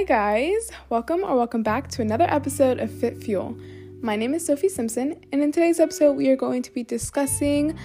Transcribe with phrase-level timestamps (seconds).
[0.00, 0.70] Hi, guys.
[0.88, 3.54] Welcome or welcome back to another episode of Fit Fuel.
[4.00, 7.78] My name is Sophie Simpson, and in today's episode, we are going to be discussing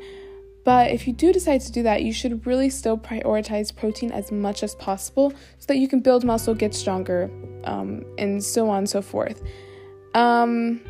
[0.64, 4.30] but if you do decide to do that, you should really still prioritize protein as
[4.30, 7.30] much as possible so that you can build muscle, get stronger,
[7.64, 9.42] um, and so on and so forth.
[10.14, 10.80] Um,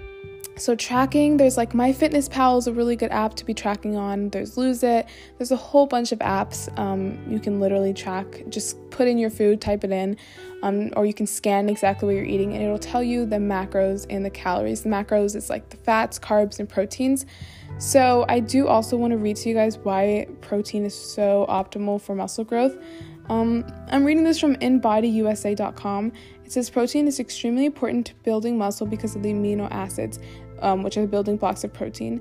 [0.57, 4.29] so tracking, there's like MyFitnessPal is a really good app to be tracking on.
[4.29, 5.07] There's Lose It.
[5.39, 8.45] There's a whole bunch of apps um, you can literally track.
[8.49, 10.17] Just put in your food, type it in,
[10.63, 14.07] um, or you can scan exactly what you're eating, and it'll tell you the macros
[14.11, 14.83] and the calories.
[14.83, 17.25] The macros is like the fats, carbs, and proteins.
[17.79, 22.01] So, I do also want to read to you guys why protein is so optimal
[22.01, 22.77] for muscle growth.
[23.29, 26.13] Um, I'm reading this from InBodyUSA.com.
[26.45, 30.19] It says protein is extremely important to building muscle because of the amino acids,
[30.61, 32.21] um, which are the building blocks of protein.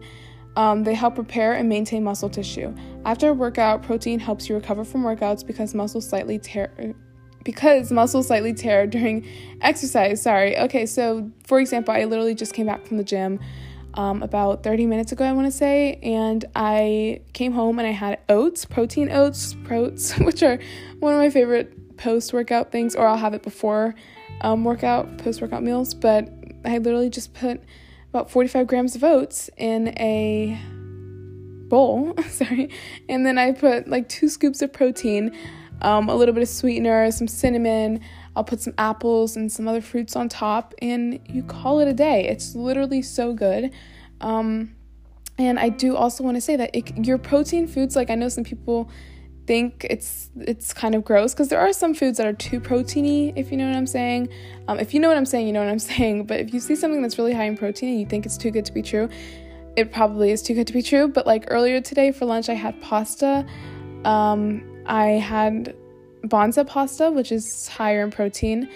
[0.55, 2.75] Um, they help repair and maintain muscle tissue.
[3.05, 6.93] After a workout, protein helps you recover from workouts because muscles slightly tear
[7.43, 9.27] because muscles slightly tear during
[9.61, 10.21] exercise.
[10.21, 10.57] Sorry.
[10.57, 13.39] Okay, so for example, I literally just came back from the gym
[13.93, 17.91] um, about 30 minutes ago, I want to say, and I came home and I
[17.91, 20.59] had oats, protein oats, proats, which are
[20.99, 23.95] one of my favorite post workout things, or I'll have it before
[24.41, 25.93] um, workout, post workout meals.
[25.93, 26.29] But
[26.65, 27.61] I literally just put
[28.09, 30.59] about 45 grams of oats in a
[31.67, 32.69] bowl, sorry,
[33.07, 35.35] and then I put like two scoops of protein,
[35.81, 38.01] um, a little bit of sweetener, some cinnamon.
[38.35, 41.93] I'll put some apples and some other fruits on top, and you call it a
[41.93, 42.27] day.
[42.27, 43.71] It's literally so good.
[44.21, 44.75] Um,
[45.37, 48.29] and I do also want to say that it, your protein foods, like I know
[48.29, 48.89] some people
[49.47, 53.33] think it's it's kind of gross because there are some foods that are too proteiny
[53.35, 54.29] if you know what i'm saying
[54.67, 56.59] um, if you know what i'm saying you know what i'm saying but if you
[56.59, 58.81] see something that's really high in protein and you think it's too good to be
[58.81, 59.09] true
[59.75, 62.53] it probably is too good to be true but like earlier today for lunch i
[62.53, 63.45] had pasta
[64.05, 65.75] um, i had
[66.23, 68.69] Banza pasta, which is higher in protein.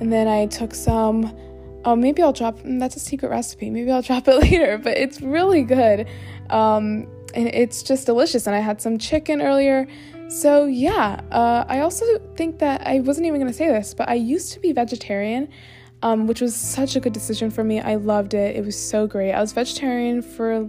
[0.00, 1.36] And then I took some,
[1.84, 3.70] oh, maybe I'll drop, mm, that's a secret recipe.
[3.70, 6.08] Maybe I'll drop it later, but it's really good.
[6.48, 8.46] Um, and it's just delicious.
[8.46, 9.86] And I had some chicken earlier.
[10.28, 12.04] So, yeah, uh, I also
[12.36, 15.48] think that I wasn't even going to say this, but I used to be vegetarian,
[16.02, 17.80] um, which was such a good decision for me.
[17.80, 18.56] I loved it.
[18.56, 19.32] It was so great.
[19.32, 20.68] I was vegetarian for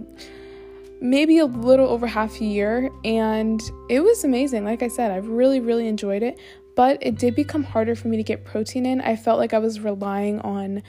[1.02, 3.60] maybe a little over half a year, and
[3.90, 4.64] it was amazing.
[4.64, 6.38] Like I said, I've really, really enjoyed it,
[6.76, 9.00] but it did become harder for me to get protein in.
[9.00, 10.82] I felt like I was relying on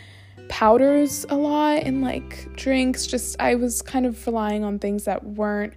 [0.49, 3.07] powders a lot and like drinks.
[3.07, 5.73] Just, I was kind of relying on things that weren't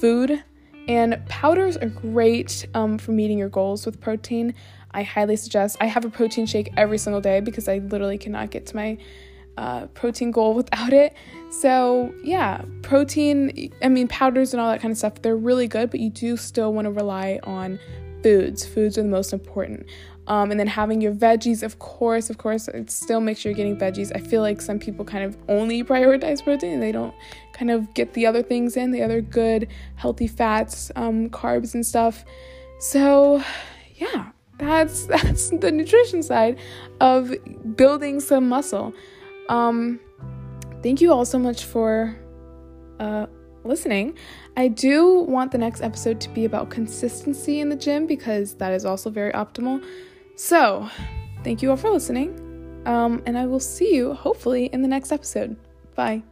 [0.00, 0.44] food.
[0.86, 4.54] And powders are great um, for meeting your goals with protein.
[4.92, 5.76] I highly suggest.
[5.80, 8.98] I have a protein shake every single day because I literally cannot get to my
[9.58, 11.14] uh, protein goal without it.
[11.50, 15.90] So, yeah, protein, I mean, powders and all that kind of stuff, they're really good,
[15.90, 17.78] but you do still want to rely on
[18.22, 18.64] foods.
[18.64, 19.86] Foods are the most important.
[20.26, 23.56] Um, and then having your veggies, of course, of course, it still make sure you're
[23.56, 24.12] getting veggies.
[24.14, 27.14] I feel like some people kind of only prioritize protein and they don't
[27.54, 31.84] kind of get the other things in, the other good, healthy fats, um, carbs, and
[31.84, 32.26] stuff.
[32.78, 33.42] So,
[33.96, 36.58] yeah, that's that's the nutrition side
[37.00, 37.32] of
[37.74, 38.92] building some muscle.
[39.48, 40.00] Um,
[40.82, 42.16] thank you all so much for
[43.00, 43.26] uh,
[43.64, 44.16] listening.
[44.56, 48.72] I do want the next episode to be about consistency in the gym because that
[48.72, 49.84] is also very optimal.
[50.36, 50.88] So,
[51.44, 52.44] thank you all for listening.
[52.86, 55.56] Um, and I will see you hopefully in the next episode.
[55.94, 56.22] Bye.